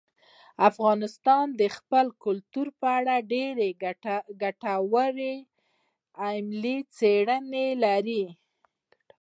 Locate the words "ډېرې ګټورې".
3.33-5.35